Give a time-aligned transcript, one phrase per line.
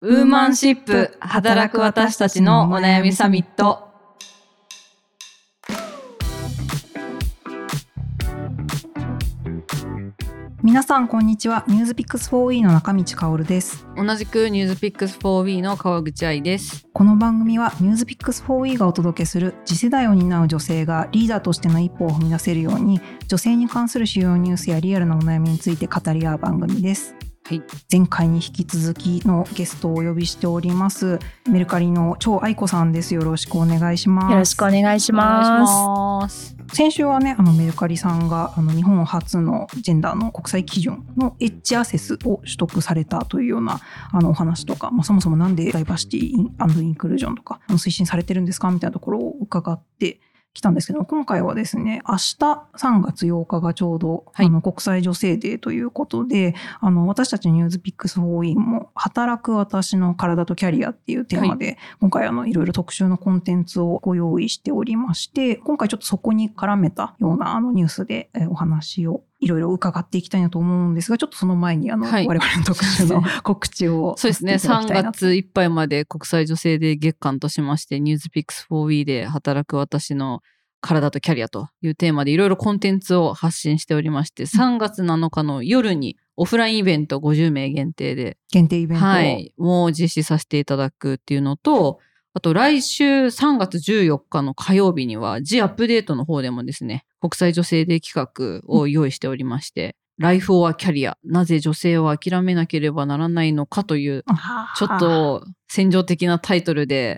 [0.00, 3.88] ウーマンシップ働く私たちのお悩みサミット。
[10.62, 16.86] 皆さんこんにちはニュースピックス 4E の中道香織です同じくニュースピックス 4B の川口愛です。
[16.92, 27.16] この番組はニュースピックス 4E がお届けする次世代を担う女性がリーダーとしての一歩を踏み出せるように女性に関する主要ニュースやリアルなお悩みについて語り合う番組です
[27.48, 27.62] はい。
[27.90, 31.18] 前回に引き続きのゲストをお呼びしております
[31.50, 36.54] メルカリの超愛子さんですよろしくお願いしますよろしくお願いします。
[36.74, 43.80] 先週はねあのメルカリさんがあの日本初のジェンダーの国際基準のエッジアセスを取得されたというような
[44.12, 48.70] あのお話とか、まあ、そもそもなんでダイバーシティインインクルージョンとか推進されてるんですか？
[48.70, 50.20] みたいなところを伺って
[50.58, 52.36] きたんですけど今回はですね明日
[52.76, 54.46] 3月8日がちょうど、はい。
[54.46, 72.26] あの国際女性デーということであの私たちニュースピックス 4E も働く私の体とキャリアっていうテーマで、今回あのいろいろ特集のコンテンツをご用意しておりまして今回ちょっとそこに絡めたようなあのニュースでえーお話をいろいろ伺っていきたいなと思うんですがちょっとその前にあの、はい。
[72.26, 74.54] 我々の特集の 告知をそうですね。
[74.54, 75.18] 3させていただきたいなと。
[75.18, 80.40] 月いっぱいまで国際女性デー月間としまして、ニュースピックス 4B で働く私の
[80.80, 91.98] 体とキャリアというテーマでいろいろコンテンツを発信しておりまして、3月7日の夜にオフラインイベント50名限定で限定イベントを、はい、もう実施させていただくっていうのと、
[92.38, 104.22] あと来週3月14日の火曜日には、ジアップデートの方でもですね、国際女性デー企画を用意しておりまして、ライフオアキャリア、なぜ女性を諦めなければならないのかという、
[104.76, 107.16] ちょっと戦場的なタイトルで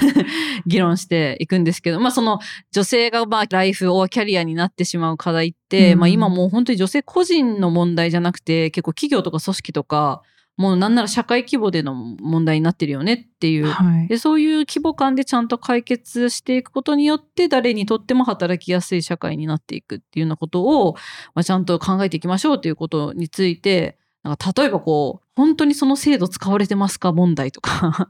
[0.64, 2.38] 議論していくんですけど、まあその
[2.72, 5.98] 女性がまあライフオアキャリアになってしまう課題って、うん。
[5.98, 10.22] まあ今もう本当に女性個人の問題じゃなくて、結構企業とか組織とか、
[10.56, 13.66] もうなんなら社会規模での問題になってるよねっていう。
[13.66, 14.08] はい。
[14.08, 20.94] でそういう規模感でちゃんと解決していくことによって誰にとっても働きやすい社会になっていくっていうようなことを、
[21.34, 28.08] まあ、ちゃんと考えていきましょうということについてなんか例えばこう本当にその制度使われてますか問題とか、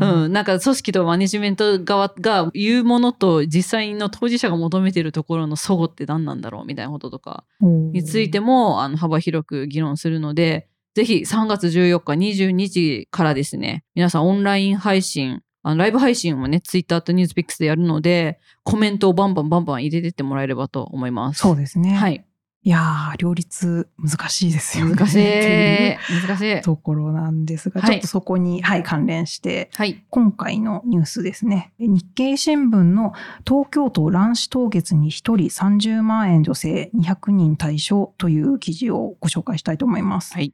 [0.00, 21.38] うん なんか組織とマネジメント側が言うものと実際の当事者が求めてるところの齟齬って何なんだろうみたいなこととかについてもあの幅広く議論するので、ぜひ3月14日22時からですね、皆さんオンライン配信、ライブ配信をね、ツイッターとニュースピックスでやるので、コメントをバンバンバンバン入れてってもらえればと思います。
[21.38, 22.24] そうですね、、はい
[22.64, 22.68] い。
[22.68, 26.26] やー両立難しいですよね難しい。
[26.26, 26.62] 難しい。
[26.62, 30.04] ところなんですが、はいちょっとそこに、はい、関連してはい。
[30.10, 33.12] 今回のニュースですね日経新聞の
[33.46, 40.52] 東京都卵子凍結に1人30万円女性200人対象という記事をご紹介したいと思います、はい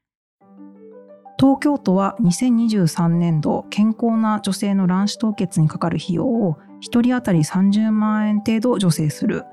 [1.45, 9.45] 東京都は2023年度健康な女性の卵子凍結にかかる費用を1人当たり30万円程度助成する。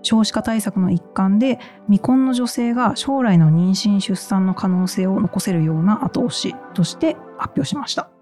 [0.00, 8.13] 少子化対策の一環で未婚の女性が将来の妊娠出産の可能性を残せるような後押しとして発表しました。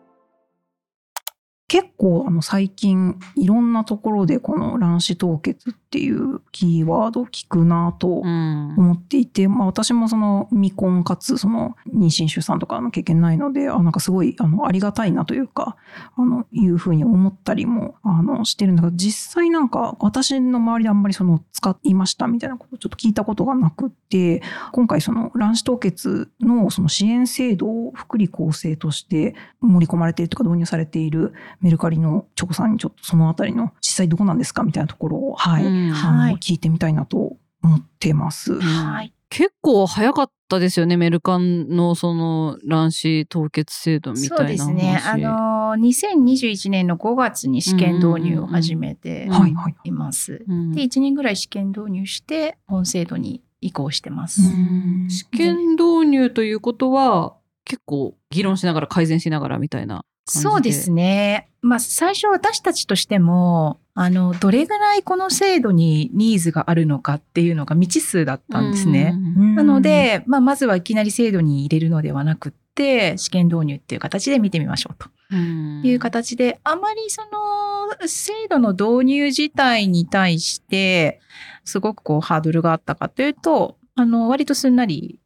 [1.73, 8.75] 結構あの最近いろんなところでこの卵子凍結っていうキーワードを聞くなとうん。
[8.77, 15.77] 思っていて、まあ、私もその未婚かつその妊娠出産とかの経験ないのであなんかすごいあのありがたいなというか
[16.17, 38.61] あのいうふうに思ったりもあのしてるんだけど実際なんか私の周りであんまりその使いましたみたいなことをちょっと聞いたことがなくって今回その卵子凍結のその支援制度を福利厚生として盛り込まれているとか導入されているメルカリのチョコさんにちょっとそのあたりの実際どこなんですかみたいなところを、はいうんあはいの聞いてみたいなと思ってます。
[38.61, 39.15] はい。
[39.29, 45.01] 結構早かったですよね、メルカンのその卵子凍結制度みたいなそうですね。
[45.07, 49.29] あの2021年の5月に試験導入を始めて
[49.85, 50.45] います。
[50.47, 54.43] うんで1年ぐらい試験導入して本制度に移行してます。
[54.43, 54.45] う
[55.07, 57.35] ん試験導入ということは
[57.65, 61.49] 結構議論しながら改善しながらみたいなそうですね。
[61.63, 69.15] まあ最初私たちとしてもあのどれぐらいこの制度にニーズがあるのかっていうのが未知数だったんですね。
[69.57, 75.11] なの、で、まあ、まずはいきなり制度に入れるのではなくって試験導入っていう形で見てみましょうと。
[75.31, 75.83] うん。
[75.85, 81.21] いう形で、あまりその制度の導入自体に対して
[81.65, 85.21] すごくこうハードルがあったかというとあの割とすんなり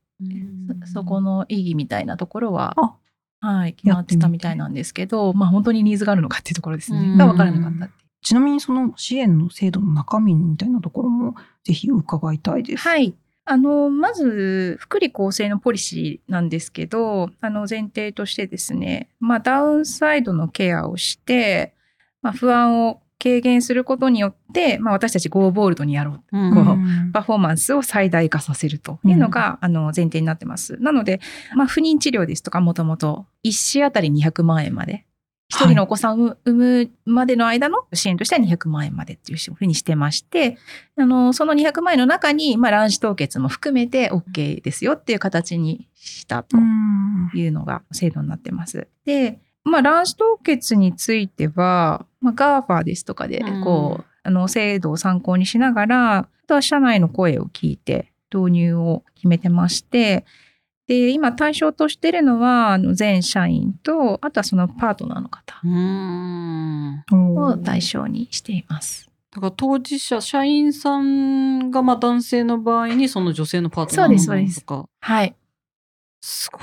[0.86, 2.96] そそこの意義みたいなところはあ
[3.40, 6.98] はい、決まってたみたいなんですけど、まあ本当にニーズがあるのかっていうところですね。
[6.98, 7.90] うんが分からなかったっ。
[8.22, 12.82] ちなみにその支援の制度の中身みたいなところもぜひ伺いたいです。
[12.82, 13.14] はい。
[13.48, 21.72] あの、まず、福利厚生のポリシーなんですけど、あの、前提としてですね、まあ、ダウンサイドのケアをして、
[22.22, 26.38] まあ、不安を軽減することによって、まあ、私たちゴーボールドにやろう。
[26.38, 30.76] うんこううんパフォーマンスを最大化させるというのが、あの、前提になってます。
[30.80, 31.20] なので、
[31.54, 35.06] まあ、不妊治療ですとか、もともと、1子あたり200万円まで。
[35.48, 40.58] 一人のお子さんを産むまでの間の支援としては200万円までっていうふうにしてまして、
[40.96, 48.88] あの、その200万円の中に、まあ、卵子凍結も含めて OK ですよっていう形にしたとうんいうのが制度になってます。
[49.04, 60.24] で、まあ、卵子凍結については、まあ、GAFA ですとかでうん、こう、あの、制度を参考にしながら、あとは社内の声を聞いて導入を決めてまして、
[60.88, 67.04] で、今対象としてるのは、あの、全社員と、あとはそのパートナーの方うん
[67.36, 69.10] を対象にしています。
[69.32, 74.88] だから当事者、社員さんがまあ男性の場合にその女性のパートナーそうですそうですとか。
[75.00, 75.34] はい。
[76.20, 76.62] すごい。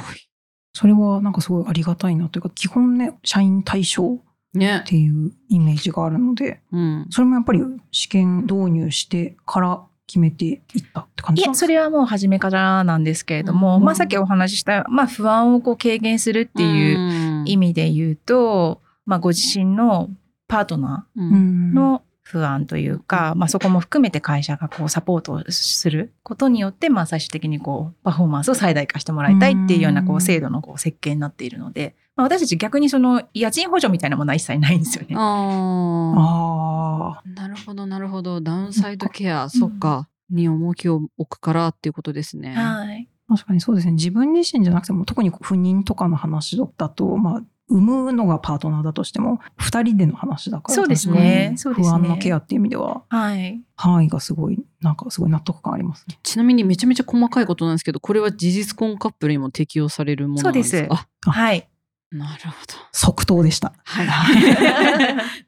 [0.74, 4.19] それはなんかすごいありがたいなというか、基本ね、社員対象
[4.55, 4.83] っね。
[4.85, 7.07] ていうイメージがあるので、うん。
[7.09, 7.61] それもやっぱり
[7.91, 10.61] 試験導入してから決めていっ
[10.94, 11.65] たって感いや、じなんですか？
[11.65, 20.09] それはもう初めからなんですけれども、うんまあさっきお話しした、まあ不安をこう軽減するっていううん意味で言うと、まあご自身の
[20.47, 35.16] パートナううんんーの不安というか、まあそこも含めて会社がこうサポートをすることによって、まあ最終的にこうパフォーマンスを最大化してもらいたいっていうようなこう制度のこう設計になっているので、まあ私たち逆にその家賃補助みたいなものは一切ないんですよね。
[35.18, 37.30] あああ。
[37.30, 38.42] なるほど、なるほど。
[38.42, 40.08] ダウンサイドケア、そっか。
[40.30, 42.54] に重きを置くからっていうことですね。
[42.54, 43.10] はい。
[43.28, 43.94] あ、確かにそうですね。
[43.94, 47.44] 自分自身じゃなくても、特に不妊とかの話だと、まあ、
[47.74, 53.62] 産むのがパートナーだとしても、二人での話だから、そうですね確かにそうですね不安のケアっていう意味では、はい。
[53.75, 56.20] 範囲がすごい、なんかすごい納得感ありますね。
[56.22, 60.78] ちなみにめちゃめちゃ細かいことなんですけど、これは事実婚カップルにも適用されるものなんですか？
[60.78, 61.68] そうですあはい。
[62.13, 62.74] なるほど。
[62.92, 63.74] 即答でした。
[63.83, 64.07] はい。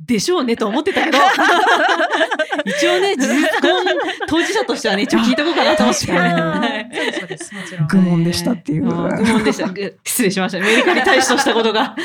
[0.04, 1.18] でしょうねと思ってたけど、
[2.66, 3.86] 一応ね、事実婚
[4.28, 6.08] 当事者としてはね、一応聞いとこうかなと思って。
[6.08, 6.90] 確かにはい
[7.20, 7.88] そうです、もちろん。
[7.88, 9.70] 愚問でしたっていう愚問でした。
[9.70, 10.60] ぐ失礼しました。
[10.60, 11.96] メリカに対処したことが。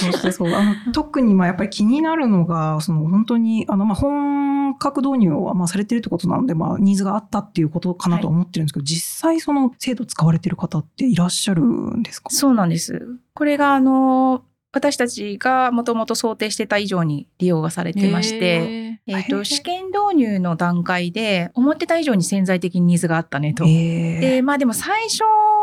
[0.00, 12.30] そうそうそうあの特にまあやっぱり気になるのが、その本当に、あのまあ本格導入はまあされてるってことなので、まあニーズがあったっていうことかなと思ってるんですけど、実際その制度使われてる方っていらっしゃるんですか？
[12.30, 13.00] そうなんです。
[13.34, 23.64] これが、あの、私たちがもともと想定してた以上に利用がされてまして、へえーと、試験導入の段階で、思ってた以上に潜在的にニーズがあったねと。
[23.66, 25.20] えで、まあでも最初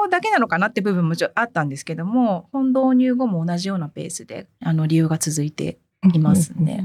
[0.10, 5.78] だけなのかなって部分もちょあったんですけども、本導入後も同じようなペースで、あの、利用が続いて
[6.14, 6.82] いますーね。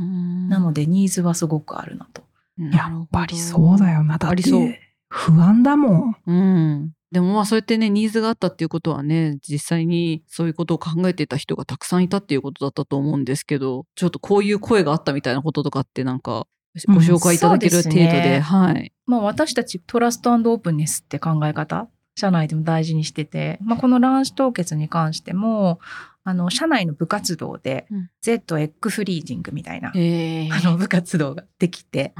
[0.48, 2.22] なので、ニーズはすごくあるなと。
[2.58, 4.10] やっぱりそうだよな。
[4.10, 4.74] だってありそう。
[5.08, 6.16] 不安だもん。
[6.26, 6.92] うん。
[7.16, 16.46] でもまあそうやってね、ニーズがあったっていうことはね、実際にそういうことを考えてた人がたくさんいたっていうことだったと思うんですけど、ちょっとこういう声があったみたいなこととかってなんか、
[16.88, 18.92] ご紹介いただける程度で、そうですねはい。
[19.06, 25.80] まあ私たちトラストオープンネスって考え方、社内でも大事にしてて、まあこの卵子凍結に関しても、
[26.28, 32.14] あの、社内の部活動でうん、Z エッグフリージングみたいな、えあの部活動ができて、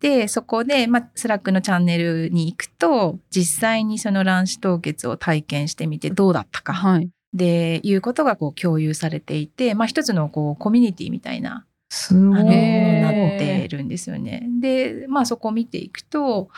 [0.00, 7.08] で、そこで、まあ、 Slack のチャンネルに行くと、実際にその卵子凍結を体験してみてどうだったか、はい。
[7.32, 12.44] で、いうことがこう共有されていて、まあ一つのこうコミュニティみたいなすごい。
[12.44, 14.46] なってるんですよね。
[14.60, 16.50] で、まあそこを見ていくと、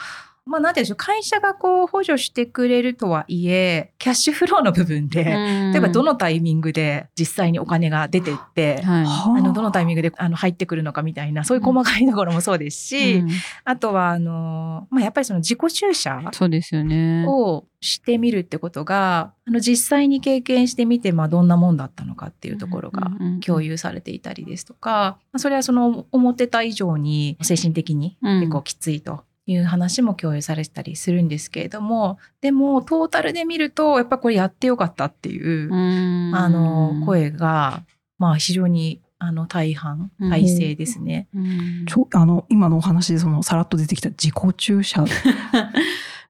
[0.46, 9.04] まあなんていうんでしょう、会社がこう補助してくれるとはいえ、キャッシュフローの部分で、例例えばどのタイミングで実際にお金が出てって、はい。
[9.04, 13.30] はあの、どのタイミングであの入ってくるのかみたいな、そういう細かいところもそうですし、うん。
[13.64, 17.24] あとは、あの、まあやっぱりその自己注射そうですよね。
[17.26, 36.34] をしてみるってことが、あの実際に経験してみて、まあどんなもんだったのかっていうところがうんうんうん共有されていたりですとか、まあそれはその思ってた以上に精神的にうん結構きついという話も共有されてたりするんですけれども、でもトータルで見ると、やっぱこれやってよかったっていう、うん。
[36.34, 37.84] あの、声が、
[38.18, 40.30] まあ非常にあの大半、うん。
[40.30, 41.28] 大勢ですね。
[41.34, 41.86] うん。
[41.86, 45.04] ちょあの今のお話でそのさらっと出てきた自己注射。
[45.04, 45.06] っ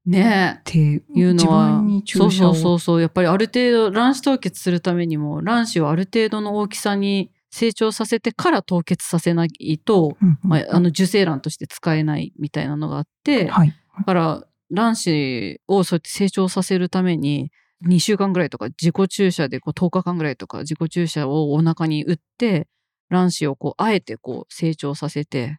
[0.07, 13.73] ねていうのはそうそうそうやっぱりある程度卵子凍結するためにも卵子をある程度の大きさに成長させてから凍結させないと、うんうんまあ、あの受精卵として使えないみたいなのがあって、はい。
[13.97, 14.43] だから
[14.73, 17.53] 卵子をそうやって成長させるために
[17.87, 22.67] 2週間ぐらいとか自己注射でこう10日間ぐらいとか自己注射をお腹に打って
[23.09, 25.59] 卵子をこうあえてこう成長させて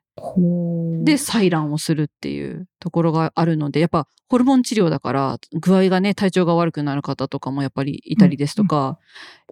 [1.03, 8.77] で採卵をするっていうところがあるのでやっぱホルモン治療だから具合がね体調が悪くなる方とかもやっぱりいたりですとか、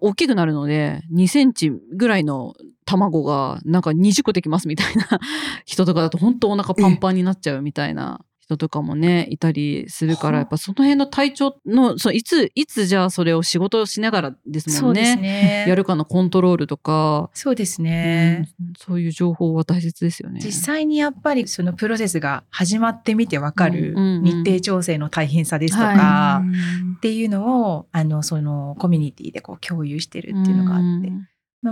[0.00, 0.06] うん。
[0.06, 5.20] うん、大きくなるので2センチぐらいの卵がなんか20個できますみたいな
[5.64, 15.16] 人とかだと本当お腹パンパンになっちゃうみたいな人とかもねいたりするからやっぱその辺の体調のそいついつじゃあそれを仕事をしながらですもんね。
[15.16, 15.64] ね。
[15.66, 17.30] やるかのコントロールとか。
[17.32, 20.40] そうですね、うん、そういう情報は大切ですよね。
[20.44, 26.42] 実際にやっぱりそのプロセスが始まってみてわかる日程調整の大変さですとか、
[26.98, 31.10] っていうのをあのそのコミュニティでこう共有してるっていうのがあって。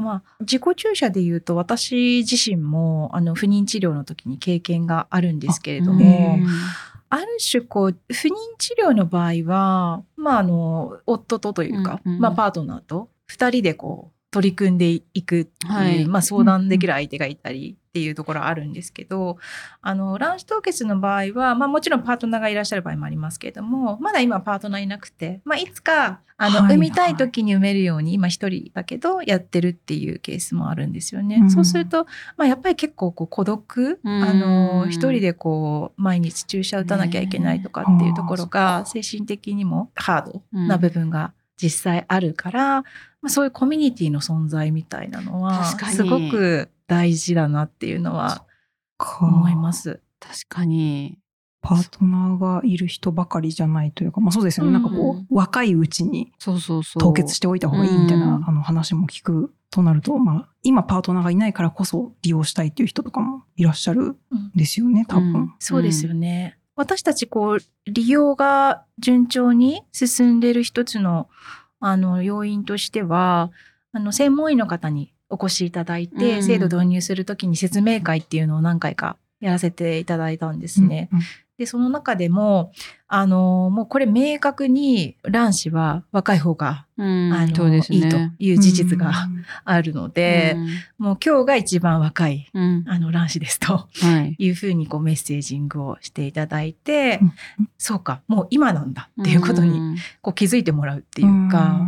[0.00, 6.38] まあ、自己注射で言うと私自身もあの不妊治療の時に経験があるんですけれども
[7.10, 12.14] ある種こう不妊治療の場合は、まあ、あの夫とというか、うん。
[12.14, 19.36] うん、まあ、パートナーと2人でこう取り組んでいくっていう、はい、まあ、相談できる相手がいたりっていうところはあるんですけど、
[19.82, 31.40] あの卵子凍結の場合は、まあ、もちろんパートナーがいらっしゃる場合もありますけれどもまだ今パートナーいなくて、まあ、いつかあの、はいはい、産みたい時に産めるように今一人だけどやってるっていうケースもあるんですよね。
[31.42, 32.06] うん、そうすると、
[32.38, 42.84] まあ、やっぱり結構こう孤独、うん、あの一人でこう毎日注射打たなきゃいけないとかっていうところが精神的にもハードな部分が実際あるから、
[43.22, 48.44] まあ、そういうコミュニティの存在みたいなのはすごく大事だなっていうのは
[49.20, 50.00] 思います。
[50.20, 51.18] 確かに
[51.62, 54.68] パートナーがいる人ばかりじゃないというか、まあそうですよね。
[54.68, 64.16] うん、なんかこう、若いうちに凍結しておいた方がいいみたいな、あの話も聞くとなると、まあ今パートナーがいないからこそ利用したいっていう人とかもいらっしゃるん
[64.56, 65.32] ですよね、多分。
[65.32, 66.58] うん、そうですよね。
[66.74, 71.28] 私たちこう、利用が順調に進んでいる一つの
[71.82, 73.50] あの要因としては、
[73.92, 81.08] あの専門医の方にお越しいただいて、うん、制度導入するときに説明会っていうのを何回かやらせていただいたんですね。
[81.12, 81.24] うんうん、
[81.58, 82.72] で、その中でも、
[83.08, 89.12] あの、もうこれ明確に卵子は若い方が、うん、あの、ね、いいという事実が
[89.64, 90.68] あるので、うん、
[91.06, 93.86] もう今日が一番若い、うん、あの卵子ですと
[94.38, 94.50] い。
[94.50, 97.20] うふうにこうメッセージングをしていただいて、
[97.76, 101.82] そうか、もう今なんだっていうことにこう気づいてもらうっていうか、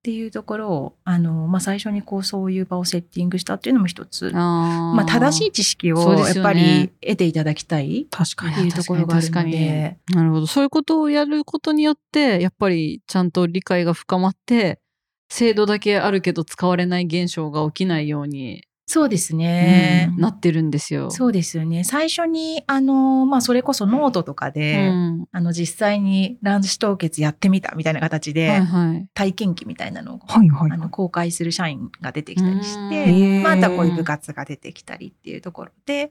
[0.00, 4.30] っていうところをあの、まあ、最初にこうそういう場をセッティングしたっていうのも一つ。
[4.30, 9.98] まあ、正しい知識をやっぱり得ていただきたいっていうところがあるので。
[10.14, 14.80] なるほどそういうことをやることによってやっぱりちゃんと理解が深まって
[15.28, 21.12] 制度だけあるけど使われない現象が起きないようにそうですね、うん、なってるんですよ。
[21.12, 21.84] そうですよね。
[21.84, 36.10] 最初に、あの、まあ、それこそノートとかで、うん、あの、実際に卵子凍結やってみたみたいな形で、はいはい、体験記みたいなのを、はいはい、あの公開する社員が出てきたりして、またこういう部活が出てきたりっていうところで、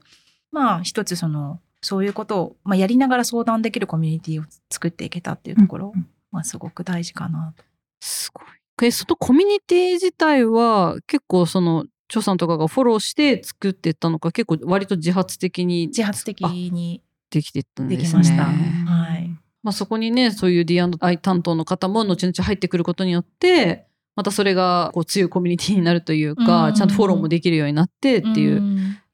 [0.50, 7.62] まあ、一つその、そういうことを、まあ、やりながら相談できるコミュニティを作っていけたっていうところ、うん、まあ、すごく大事かなと。
[8.00, 8.46] すごい。
[8.82, 18.04] え、そのコミュニティ自体は結構その張さんとかがフォローして作っていったのか結構割と自発的に自発的にできていったんですね。
[18.04, 18.44] できました。
[18.44, 19.30] はい。
[19.62, 23.86] まあそこにねそういう D&I 担当の方も後々入ってくることによって
[24.16, 28.62] またそれがこう強いコミュニティになるというか、うん、ちゃんとフォローもできるようになってっていう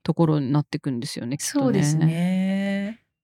[0.02, 2.06] ところになっていくんですよね、うん、そうですね。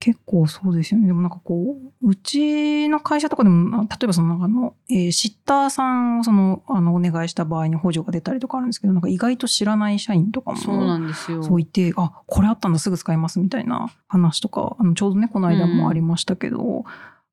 [0.03, 1.07] 結構そうですよね。
[1.07, 11.45] でもなんかこう、うちの会社とかでも、例えばその、あの、えー、シッターさんをその、あの、お願いした場合に補助が出たりとかあるんですけど、なんか意外と知らない社員とかも、そうなんですよ。
[11.45, 16.85] そう言って、あ、これあったんだ、すぐ使いますみたいな話とか、あの、ちょうどね、この間もありましたけど、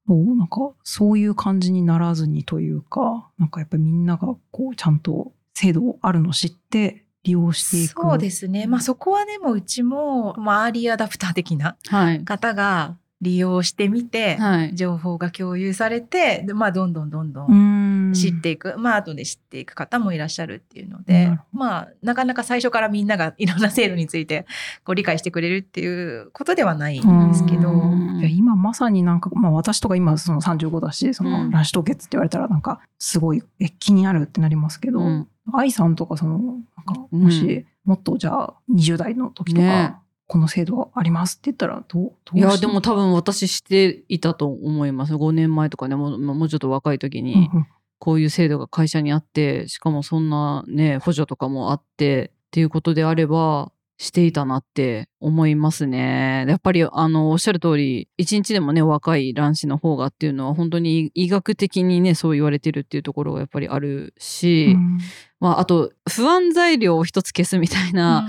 [0.08, 8.66] うん、なんか、そういう感じにならずにというか、なんかやっぱりみんながこう、ちゃんと制度あるの知って、利用していくそうですね。
[8.66, 11.78] まあそこはでもうちも、まあ、アーリーアダプター的な
[12.26, 24.46] 方が利用してみて、はい、情報が共有されて、でまあどんどんどんどん知っていく、まあ後で知っていく方もいらっしゃるっていうので、まあなかなか最初からみんながいろんな制度について
[24.86, 27.74] こう理解してくれるっていうことではないんですけど。
[28.20, 35.28] いや今まさになんか、まあ私とか今その35だし、その卵子凍結って言われたらなんかすごいえ気になるってなりますけど、うん。
[35.54, 39.96] 愛さんとかその、なんか、もし、もっとじゃあ、20代の時とか、ね、
[40.30, 45.16] この制度ありますって言ったらどう、どういや、でも多分私していたと思います。
[45.16, 47.50] 5年前とかね、もうもうちょっと若い時に、
[47.98, 56.46] こういう制度が会社にあって、しかもそんなね、補助とかもあってっていうことであれば、していたなって思いますね。
[56.48, 65.00] やっぱりあのおっしゃる通り一日でもね若い卵子の方がっていうのは本当に医学的にねそう言われてるっていうところがやっぱりあるし、うん、
[65.42, 68.26] まあ、あと不安材料を一つ消すみたいな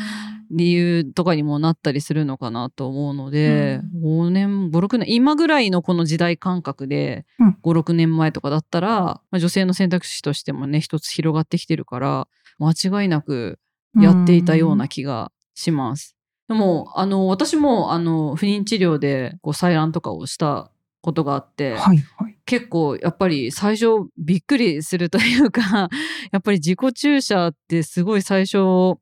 [0.50, 13.60] 理由とかにもなったりするのかなと思うので、うん、5年56年今ぐらいのこの時代感覚で、うん、56年前とかだったら、まあ、女性の選択肢としてもね一つ広がってきてるから間違いなく
[13.94, 16.16] やっていたような気がします。
[16.48, 25.88] でもあの私もあの不妊治療でこう採卵とかをしたことがあって、はいはい、結構やっぱり最初びっくりするというか
[26.32, 28.98] やっぱり自己注射ってすごい最初も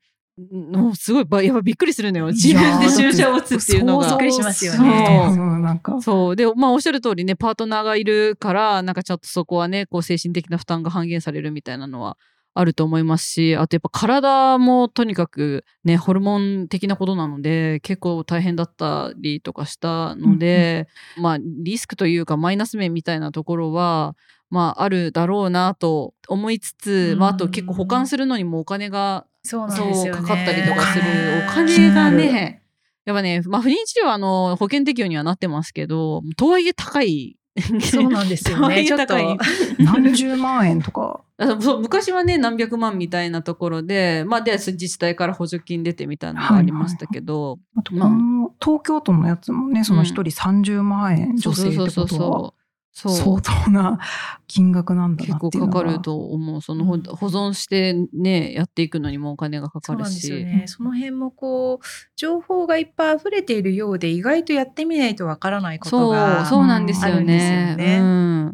[0.92, 4.06] うすごいやっぱびっくりするのよ自分で注射を打つっていうのが。
[4.06, 5.80] びっくりしますよね。
[6.00, 12.16] そうでまあおっしゃる通りねパートナーがいるからなんかちょっとそこはねこう精神的な負担が半減されるみたいなのは
[12.54, 24.16] あると思いますしあとやっぱ体もとにかくねホルモン的なことなので結構大変だったりとかしたので、うん、まあリスクというかマイナス面みたいなところは
[24.50, 29.74] まああるだろうなと思いつつ、うん、まあ、あと結構保管するのにもお金がそうか
[30.22, 31.04] かったりとかする。
[31.48, 32.62] お金がね
[33.04, 37.37] やっぱね、まあ、不妊治療はあの保険適用にはなってますけどとはいえ高い
[37.80, 38.84] そうなんですよね。
[38.84, 39.14] ちょっと。
[39.78, 41.20] 何十万円とか。
[41.60, 52.52] そう昔はね何百万みたいなところで、まあ、で自治体から補助金出てみたいなのがありましたけど、はいはい、まあ、東京都のやつもねその一人30万円、女性ってことは
[52.98, 53.98] 相当な
[54.46, 56.60] 金額なんだ結構かかると思う。
[56.60, 60.26] その保存してねやっていくのにもお金がかかるし。
[60.26, 61.86] そね、その辺もこう
[62.16, 67.76] 情報がいっぱい溢れているようで意外とやってみないとわからないことがそうそうなんですよね。
[67.76, 67.98] ね。
[68.00, 68.47] うん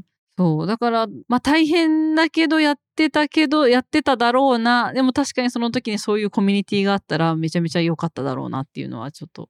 [0.65, 0.67] そう。
[0.67, 4.93] だから、まあ大変だけどやってたけど、やってただろうな。
[4.93, 9.49] でも確かにその時にそういうコミュニティがあったらめちゃめちゃ良かっただろうなっていうのはちょっと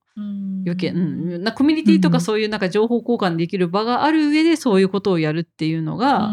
[0.65, 1.43] 余計、うん。
[1.43, 6.31] なコミュニティとかそういうなんか情報交換できる場がある上でそういうことをやるっていうのが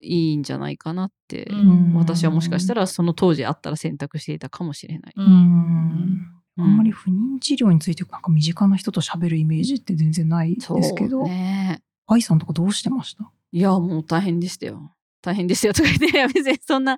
[0.00, 1.48] いいんじゃないかなって、
[1.94, 5.14] 私はもしかしたらその当時あったら選択していたかもしれない。
[5.16, 11.22] うんあんまり不妊治療についてなんか身近な人と喋るイメージって全然ないですけど。
[11.24, 11.82] ね。
[12.06, 13.30] 愛さんとかどうしてました？
[13.52, 14.92] いや、もう大変でしたよ。
[15.22, 16.96] 大変ですよとか言って、別にそんな、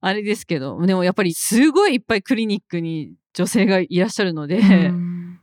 [0.00, 4.60] あれですけど、でもやっぱりすごいいっぱいクリニックに女性がいらっしゃるので、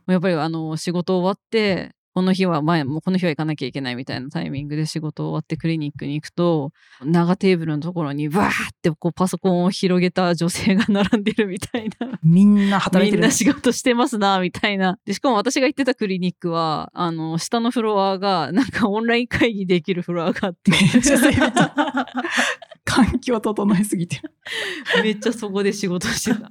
[0.06, 6.70] やっぱりあの、仕事終わって、この日は前、もうこの日は行かなきゃいけないみたいなタイミングで仕事終わってクリニックに行くと、
[7.02, 12.18] 長テーブルのところにバーってこうパソコンを広げた女性が並んでるみたいな。
[12.22, 13.22] みんな働いてる。
[13.22, 14.98] みんな仕事してますな、みたいな。
[15.06, 20.70] で、しかも私が行ってたクリニックは、あの、下のフロアが、なんかオンライン会議できるフロアがあって。
[20.70, 21.18] めっちゃ
[22.84, 24.32] 環境整えすぎてる。
[25.02, 26.48] めっちゃそこで仕事してた。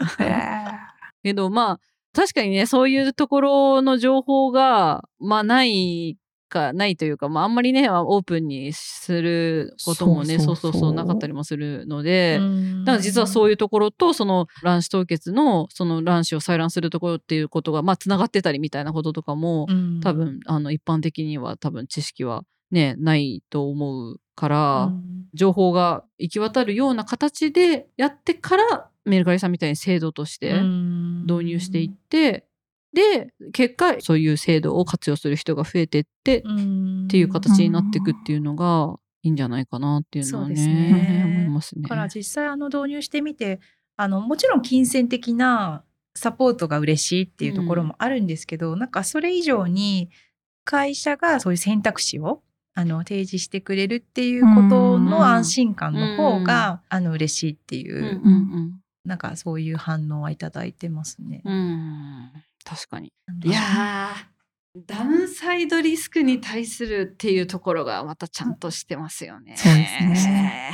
[1.23, 1.79] けど、まあ、
[2.13, 6.17] 確かにね、そういうところの情報が、まあ、ない
[6.49, 10.93] か、ないというか、まあ、あんまりね、オープンにすることもね、そうそうそう。
[10.93, 12.39] なかったりもするので、
[12.85, 19.65] だから実はそういうところと、その卵子凍結の、その卵子を採卵するところっていうことが、まあ、つながってたりみたいなこととかも、
[20.01, 24.91] 多分、あの、一般的には多分知識はね、ないと思うから、
[25.33, 30.51] 情報が行き渡るような形でやってからメルカリさんみたいに制度として
[31.23, 32.45] 導入していって、
[32.93, 36.43] で結果そういう制度を活用する人が増えてってっ
[37.07, 41.83] ていう形になっていくっていうのがいいんじゃないかなっていうのはね、ね、思いますね。
[41.83, 43.59] だから実際あの導入してみて
[43.95, 45.83] あのもちろん金銭的な
[46.15, 50.09] サポートが嬉しいっていうところもあるんですけど、うん、なんかそれ以上に
[50.65, 52.41] 会社がそういう選択肢を
[52.73, 58.21] あの提示してくれるっていうことの安心感の方が、うん、あの嬉しいっていう、
[59.05, 61.41] なんかそういう反応はいただいてますね。
[61.43, 62.31] うん
[62.63, 63.11] 確かに。
[63.43, 64.13] いや
[64.75, 69.55] ダウンサイドリスクに対するっていうところがまたちゃんとしてますよね。
[69.57, 69.85] そうで
[70.15, 70.73] すね。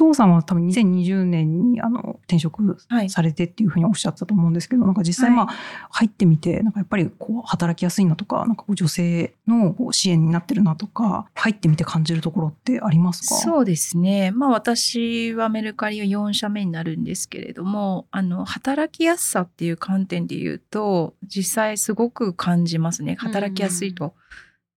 [0.00, 5.46] 張さんは多分2020年にあの転職されてっていうふうにおっしゃったと思うんですけど、はい、なんか実際まあ
[5.90, 13.34] 入ってみてなんかやっぱりこう働きやすいなとかなんかこう女性の支援になってるなとか入ってみて感じるところってありますか？
[13.34, 14.30] そうですね。
[14.30, 23.16] まあ私はメルカリは4社目になるんですけれどもあの働きやすさっていう観点で言うと実際すごく感じますね。
[23.18, 24.14] 働きやすいと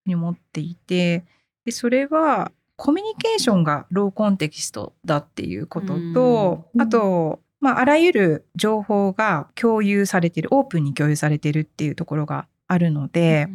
[0.07, 1.23] 思っていて、
[1.65, 13.47] でそれはコミュニケーションがローコンテキストだっていうことと、あと、まあ、あらゆる情報が共有されてる、オープンに共有されてるっていうところがあるので、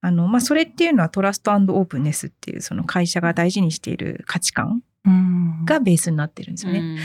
[0.00, 4.82] あの、まあ、それっていうのはトラストオープンネスっていうその会社が大事にしている価値観
[5.64, 6.98] がベースになってるんですよね。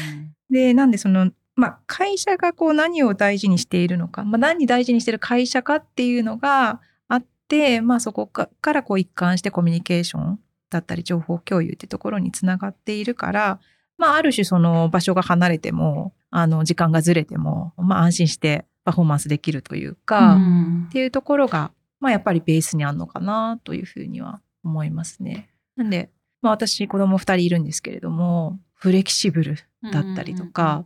[0.50, 10.40] で、なんでその、まあ、会社がこう何を大事にしているのか、まあ、何に大事にしている会社かっていうのがあって、まあ、そこからこう一貫してコミュニケーション
[10.72, 13.60] だったり情報共有ってところにつながっているから、
[13.98, 20.40] まあ、ある種その場所が離れても、あの、時間がずれても、まあ、安心してパフォーマンスできるというか、
[20.88, 25.50] っていうところが、まあ、やっぱりベースにあるのかなというふうには思いますね。
[25.76, 26.10] なんで、
[26.42, 29.58] まあ、私子供2人いるんですけれどもフレキシブル
[29.92, 30.86] だったりとか、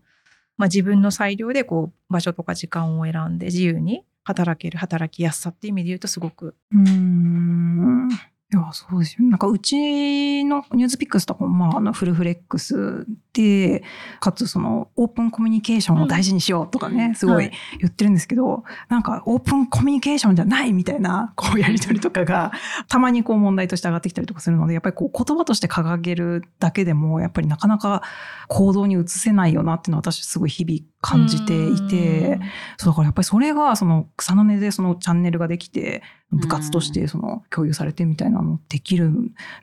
[0.58, 8.10] まあ、自分の裁量でこう場所とか時間を選んで自由に働ける働きやすさっていう意味で言うとすごくうん
[8.53, 9.27] いや、そうですよ。
[9.27, 13.84] なんかうちのニュースピックスとかも、まあ、あのフルフレックスで、
[14.19, 22.51] かつそのオープンコミュニケーションを大事にしようとかね、うん、すごい言ってるんですけど、はい、なんかオープンコミュニケーションじゃないみたいな、こうやりとりとかが、
[22.88, 28.03] たまにこう問題として上がってきたりとかするので、やっぱりこう言葉として掲げるだけでも、やっぱりなかなか
[28.47, 32.39] 行動に移せないよなっていうのは私すごい日々感じていて、
[32.77, 39.11] そうだからやっぱりそれがその草の根でそのチャンネルができて、部活としてその共有されてみたいなのできる、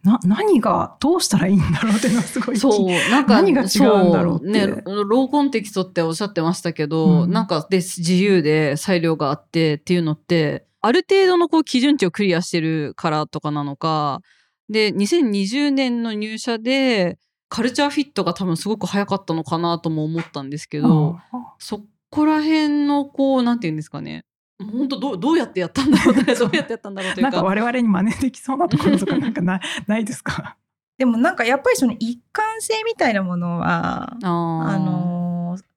[0.04, 14.20] な何がどうしたらいいんだろうっていうのはすごいそうなんか何が違うんだろうねローコンテキストっておっしゃってましたけど、うん、なんかで自由で裁量があってっていうのってある程度のこう基準値をクリアしてるからとかなのか
[14.68, 17.18] で2020年の入社で
[17.54, 21.18] カルチャーフィットが多分すごく早かったのかなとも思ったんですけど、
[21.58, 24.24] そこら辺のこうなんて言うんですかね。
[24.58, 27.30] 本当どうどうやってやったんだろう どうやってやったんだろうというか。
[27.30, 30.56] なんか我々に真似できそうなところとかなんかな ないですか？
[30.96, 34.16] でもなんかやっぱりその一貫性みたいなものは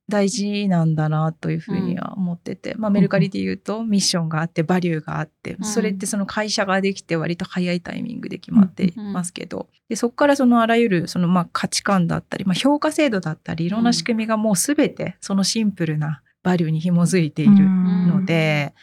[0.08, 18.76] 大事なんだなというふうには思ってて、うん、まあ、メルカリで言うとミッションがあってバリューがあって、うん、それってその会社ができて割と早いタイミングで決まっていますけど、うん、でそこからそのあらゆるそのまあ価値観だったり、まあ、評価制度だったりいろんな仕組みがもう全てそのシンプルなバリューに紐づいているので、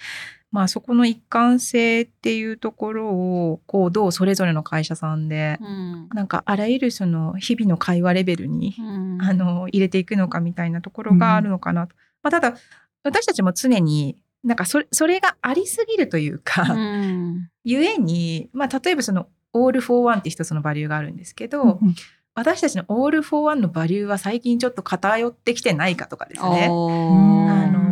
[0.52, 11.96] まあそこの一貫性っていうところをこうどうそれぞれの会社さんで、うん、なんかあらゆるその日々の会話レベルに、うん、あの入れていくのかみたいなところがあるのかなと。
[12.22, 12.54] まあ、ただ
[13.02, 21.94] 私たちも常になんかそそれがありすぎるというか、うん、ゆえに、まあ、例えばその All for One って一つのバリューがあるんですけど、うん、
[22.34, 26.66] 私たちの All for One のバリューは最近ちょっと偏ってきてないかとかですね。
[26.66, 27.91] あの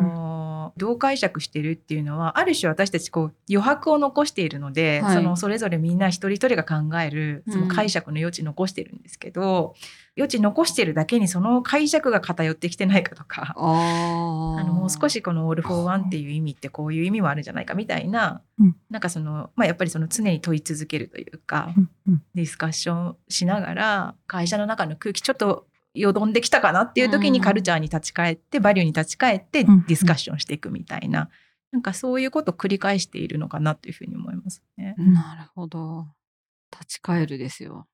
[0.80, 9.74] どう解釈してるっていうのはある種私たちこう余白を残しているので、はい、そのそれぞれみんな一人一人が考えるその解釈の余地残してるんですけど、
[10.16, 13.60] 余地残してるだけにその解釈が偏ってきてないかとかあ
[14.64, 21.90] のもう少しこの「オール・フォー・ワン」っていう意味ってこういう意味もあるんじゃないかみたいな、うん、なんかその、まあ、やっぱりその常に問い続けるというか、うん。
[22.08, 31.28] うん、ディスカッションしながら会社の中の空気ちょっとよどんできたかなっていう時にカルチャーに立ち返って、うん、バリューに立ち返ってディスカッションしていくみたいな、うん、
[31.72, 34.94] なんかそういうことを繰り返しているのかなというふうに思いますね。
[34.98, 36.06] なるほど。
[36.72, 37.86] 立ち返るですよ。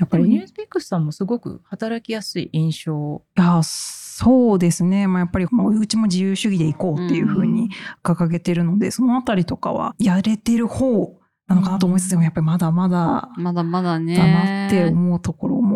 [0.00, 3.22] やっぱりニュースピックスさんもすごく働きやすい印象。
[3.36, 5.06] いや、そうですね。
[5.06, 7.70] まあ、やっぱり、まあ、うちも自由主義でいこうっていうふうに
[8.02, 14.16] 掲げてるので、うん、そのあたりとかはやれてる方なのかなと思いつつ、でもやっぱりまだまだ、まだまだね。
[14.16, 15.73] だなって思うところも。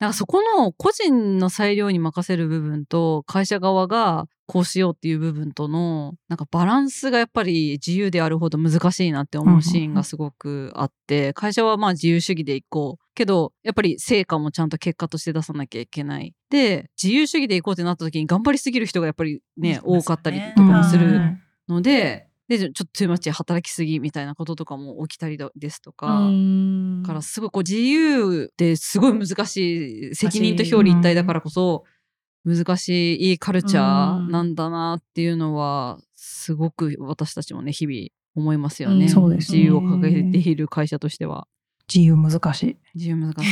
[0.00, 13.04] なんかそこの個人の裁量に任せる部分と会社側がこうしようっていう部分とのなんかバランスがやっぱり自由であるほど難しいなって思うシーンがすごくあって、会社はまあ自由主義でいこう。
[13.14, 16.34] けどやっぱり成果もちゃんと結果として出さなきゃいけない。
[16.48, 19.80] で自由主義でいこうってなった時に頑張りすぎる人がやっぱりね。
[19.82, 21.20] 多かったりとかもする
[21.68, 22.27] ので。
[22.48, 26.06] でちょっとトゥーマッチ働きすぎみたいなこととかも起きたりですとか
[27.06, 31.84] からすごいこう自由ってすごい難しい責任と表裏一体だからこそ
[32.44, 39.04] 難しいいいカルチャーなんだなっていうのはすごく私たちもね日々思いますよね。
[39.04, 41.46] うん、そうですね自由を掲げている会社としては。
[41.92, 42.76] 自由難しい。
[42.94, 43.44] 自由難しい。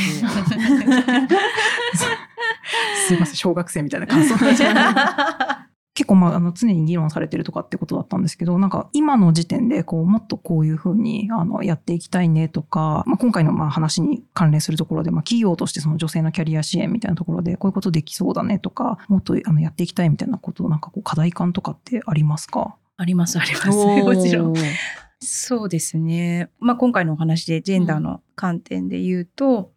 [3.07, 4.35] すいません、小学生みたいな感想
[5.97, 22.75] 結構まああの常に議論されてるとかってことだったんですけど、なんか今の時点でこうもっとこういうふうにあのやっていきたいねとか、まあ、今回のまあ話に関連するところで、まあ、企業としてその女性のキャリア支援みたいなところでこういうことできそうだねとか、もっとあのやっていきたいみたいなこと、なんかこう課題感とかってありますか？
[22.97, 23.69] ありますあります。
[23.73, 24.53] もちろん。
[25.19, 26.51] そうですね。
[26.59, 29.71] まあ今回のお話でジェンダーの観点で言うと、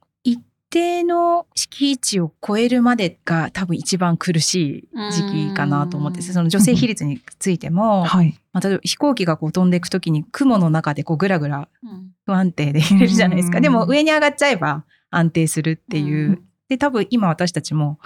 [0.70, 11.68] 定の敷地を超えるまでが多分一番苦しい時期かなと思ってその女性比率についても、はい、まあ、例えば飛行機がこう飛んでいく時に雲の中でこうぐらぐら
[12.24, 13.60] 不安定でいれるじゃないですか。
[13.60, 16.40] でも上に上がっちゃえば安定するっていう。
[16.68, 17.98] で、多分今私たちも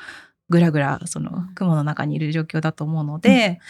[0.48, 3.60] ぐらぐらその雲の中にいる状況だと思うので、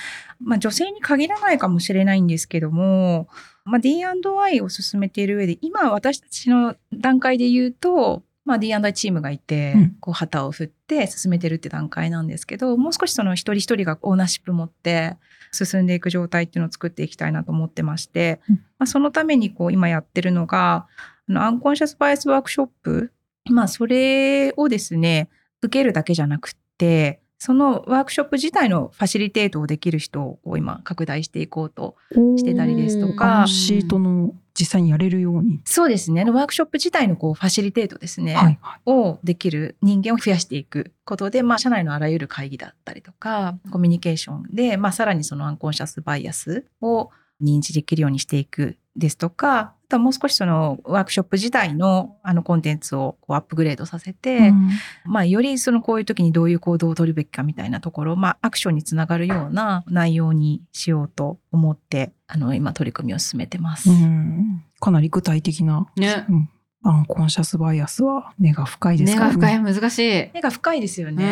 [0.41, 3.29] まあ女性に限らないかもしれないんですけども、
[3.65, 9.97] まあ D&I を進めている上で今私たちの段階で言うと、まあ、D&I チームがいて、うん。
[10.01, 15.17] こう旗を振って進めてるって段階なんですけどもう少しその一人一人がオーナーシップ持って
[15.53, 18.57] 進んでいく状態っていうのを作っていきたいなと思ってまして、うん。
[18.57, 20.87] まあ、そのためにこう今やってるのが
[21.29, 23.13] あのアンコンシャスバイアスワークショップ
[23.51, 25.29] まあそれをですね
[25.63, 31.97] 受けるだけじゃなくってそのワークショップ自体のファシリテートをできる人を今拡大していこうと
[32.37, 33.45] してたりですとか。
[33.47, 35.61] シートの実際にやれるように。
[35.65, 38.81] そうですねワークショップ自体のこうファシリテートですね、はいはい。
[38.87, 47.11] をできる人間を増やしていくことで、まあ、社内のあらゆる会議だったりとかコミュニケーションで、まあ、さらにそのアンコンシャスバイアスを
[47.45, 54.71] 認知できるようにしていくですとかあとはもう少しそのワークショップ自体のあのコンテンツをこうアップグレードさせて、うん。
[55.05, 63.91] まあ、よりそのこういう時にどういう行動を取るべきかみたいなところ、まあ、アクションにつながるような内容にしようと思ってあの今取り組みを進めてます。
[63.91, 64.65] うん。
[64.81, 66.25] かなり具体的な、ね。
[66.29, 66.51] うん
[66.85, 69.73] アンコンシャスバイアスは根が深いですから根が深いね。
[69.81, 70.31] 難しい。
[70.35, 71.25] 目が深いですよね。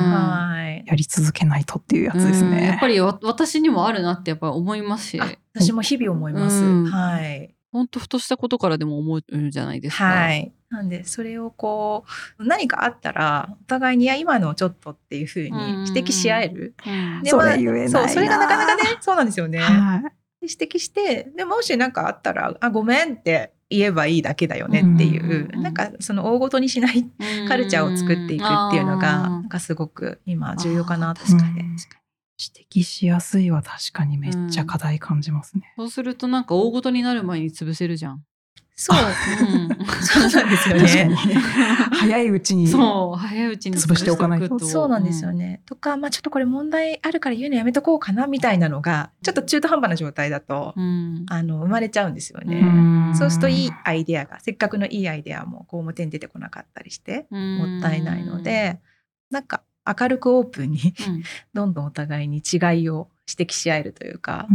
[0.00, 0.84] うんはい。
[0.86, 2.58] やり続けないとっていうやつですね。
[2.58, 6.64] うんやっぱりわ私にもあるなってやっぱり思いますし、あ私も日々思います。
[6.64, 7.54] うんはい。
[7.70, 10.04] ほんとふとしたことからでも思うじゃないですか。
[10.04, 10.52] はい。
[10.70, 12.04] なんで、それをこ
[12.38, 16.74] う、何かあったら、お互いに、いや、今のちょっとっていうふうに指摘し合える。
[16.86, 19.58] うんでそれ言えないなそう、それがなかなかね、そうなんですよね。
[19.58, 20.02] はい。
[20.42, 27.04] 指摘して、でもし何かあったら、あ、ごめんって言えばいいだけだよねっていう、うんなんかその大ごとにしない
[27.48, 31.60] カルチャーを作っていくっていうのが、なんかすごく今重要かなと思って。
[31.60, 31.76] うん
[32.40, 35.74] 指摘しやすいは確かにめっちゃ課題感じますね。
[35.76, 38.22] そうするとなんか大ごとになる前に潰せるじゃん。
[38.80, 38.98] そう。
[39.00, 39.68] うん。
[40.04, 41.16] そうなんですよね。
[41.90, 43.18] 早いうちにそう。
[43.18, 44.56] 早いうちに潰しておかないと。
[44.60, 45.62] そうなんですよね。
[45.66, 51.26] とか、まあちょっとこれ問題あるから言うのやめとこうかなみたいなのが、ちょっと中途半端な状態だと、うん。
[51.28, 52.60] あの、生まれちゃうんですよね。
[53.10, 53.16] ん。
[53.16, 58.78] そうするといいアイデアが、せっかくのいいアイデアもこう表に出てこなかったりして、もったいないの、で、
[59.32, 61.22] なんか明るくオープンにうん。
[61.52, 64.46] どんどんお互いに違いを指摘し合えるというか、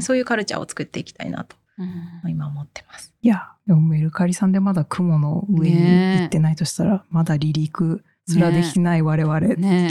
[0.00, 1.54] そういうカルチャーを作っていきたいなと。
[1.54, 1.67] うん
[2.28, 3.12] 今思ってます。
[3.22, 9.90] いや、でもメルカリさんでまだ雲の上に行ってないとしたら、まだ離陸すらできない我々なね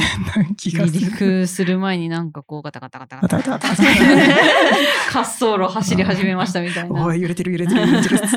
[0.57, 0.99] 気がする。
[0.99, 7.05] 陸する前になんかこうガタガタガタガタガタガタガタ滑走路走り始めましたみたいな。
[7.05, 8.19] おい揺れてる揺れてる揺れてる。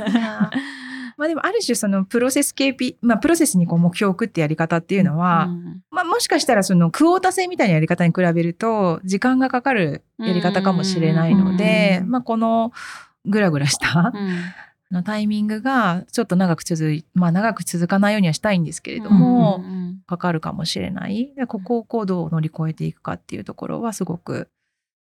[1.18, 12.72] まあでもある種そのプロセス KP、まあプロセスにこう目標を置くってやり方っていうのは、うんまあもしかしたらそのクオータ制みたいなやり方に比べると時間がかかるやり方かもしれないので、うんまあこの
[13.26, 14.12] グラグラした。
[14.14, 14.40] うん。
[14.90, 21.32] のタイミングがちょっと長く続い、まあ長く続かないようにはしたいんですけれども、うんうんかかるかもしれない。
[21.36, 24.48] でここをこうどう乗り越えていくかっていうところはすごく、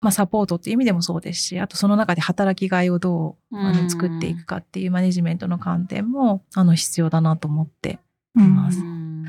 [0.01, 8.01] まあサポートっていう意味でもそうですし、あとその中で働きがいをどうあうんの作っていくかっていうマネジメントの観点もあの必要だなと思って
[8.35, 8.81] うんいます。
[8.81, 9.25] うん。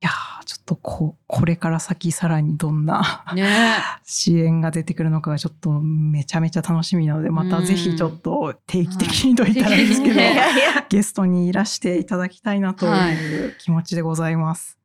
[0.00, 10.20] いやーちょっとここれから先さらにどんなね 支援が出てくるのかがちょっとめちゃめちゃ楽しみなのでまたぜひちょっと定期的にと言ったらいいですけど、
[10.88, 14.78] ゲストにいらしていただきたいなという気持ちでございます。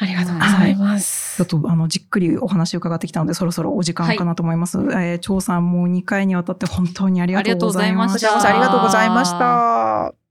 [0.00, 1.36] ありがとうございます。
[1.44, 4.78] ちょっとあのじっくりお話を伺ってきたのでそろそろお時間かなと思います。
[4.78, 8.20] えー張さんもう2回にわたって本当にありがとうございまし。
[8.20, 10.27] たありがとうございました。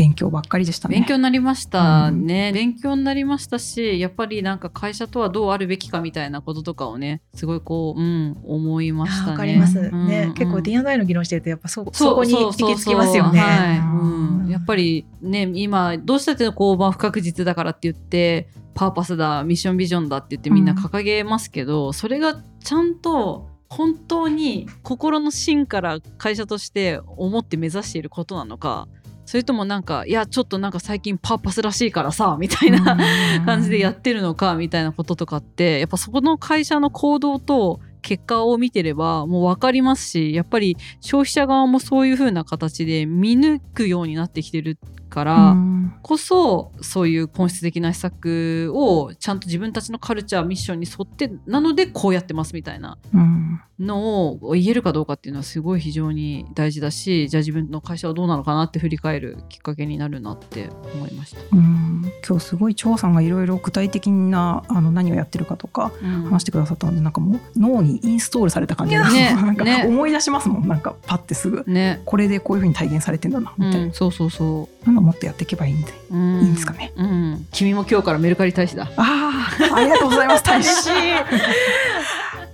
[0.00, 0.94] 勉強ばっかりでしたね。
[0.94, 9.30] 勉強になりましたうんね、勉強になりましたしやっぱりなんか会社とはどうあるべきかみたいなこととかをねすごいこう、うん、思いましたね。
[9.32, 9.78] わかります。
[9.78, 13.40] うんね、うん結構 D&I の議論してるとやっぱそそこに行き着きますよね。
[13.40, 28.88] はいうんうん、やっぱりね今どうしたってこう、まあ、不確実だからって言ってパーパスだミッションビジョンだって言ってみんな掲げますけど、それがちゃんと本当に心の芯から会社として思って目指していることなのか
[29.30, 32.98] それともなんかいやちょっとなんか最近パーパスらしいからさ みたいな
[33.46, 44.78] 感じでやってるのかみたいなこととかってやっぱそこの会社の行動と結果を見てればもう分かりますしやっぱり消費者側もそういう風な形で見抜くようになってきてる
[45.10, 45.92] からうん。
[46.02, 53.60] こそそういう本質的な施策をちゃんと自分たちのカルチャーミッションに沿ってなのでこうやってますみたいなうん。
[53.78, 61.40] のを言えるかどうかっていうのはすごい非常に大事だしじゃあ自分の会社はどうなのかなって振り返るきっかけになるなって思いました。
[61.52, 62.12] うん。
[62.26, 66.24] 今日すごい張さんがいろいろ具体的なあの何をやってるかとかうん。
[66.24, 69.36] 話してくださったのでなんかもう脳にインストールされた感じですいやね。
[69.42, 69.84] なんかね。
[69.86, 70.68] 思い出しますもん。
[70.68, 71.64] なんかパッてすぐ。
[71.66, 76.92] ね、これでこういうふうに体現されてんだなみたいな、うん、そうそうそそういうのもっとやっていけばいいんでう、うん、いいんですかね。
[76.96, 78.90] うん、君も今日からメルカリ大使だ。
[78.96, 80.44] ああありがとうございます。
[80.44, 80.90] 大使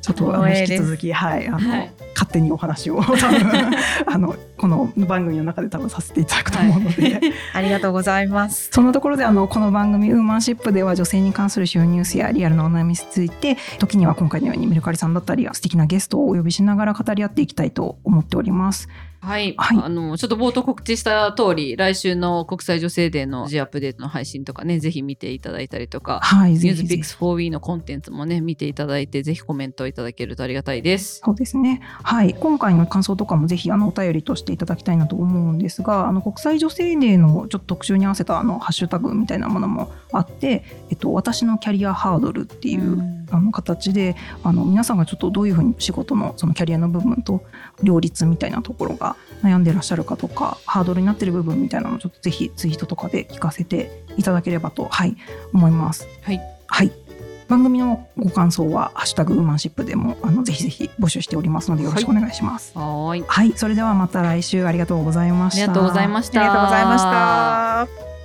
[0.00, 1.92] ちょっとあの引き続きはいあの、はい。
[2.14, 3.02] 勝手にお話を
[4.06, 7.20] あのこの番組の中で多分させていただくと思うので、はい、
[7.52, 8.70] ありがとうございます。
[8.72, 18.88] そのところであのこの番組「ウーマンシップ」では女性に関する収入数やリアルなお悩みについて時には今回のようにメルカリさんだったり素敵なゲストをお呼びしながら語り合っていきたいと思っております。
[19.26, 31.22] はい、はい、あのちょっと冒頭告知した通り来週の国際女性デーの G アップデートの配信とかねぜひ見ていただいたりとか、はい、ニュースピックス 4W のコンテンツもね見ていただいてぜひコメントいただけるとありがたいです。
[31.24, 31.80] そうですね。
[32.04, 32.34] はい。
[32.34, 47.42] 今回の感想とかもぜひあのお便りとしていただきたいなと思うんですがあの国際女性デーのちょっと特集に合わせたあのハッシュタグみたいなものもあって、えっと、私のキャリアハードルっていう、うん、あの形であの皆さんがちょっとどういうふうに仕事のそのキャリアの部分と
[47.82, 55.16] 両立みたいなところが悩んでらっしゃるかとかハードルになってる部分みたいなのをちょっとぜひツイートとかで聞かせていただければと、はい、
[55.52, 56.07] 思います。
[56.22, 56.92] はい、はい
[57.48, 62.72] 番組のご感想は「ハッシュタグウーマンシップ」でもあのぜひぜひ募集しておりますのでよろしくお願いします。
[62.76, 65.62] はいはいそれではまた来週ありがとうございました。
[65.62, 66.40] ありがとうございました。
[66.40, 68.15] ありがとうございました。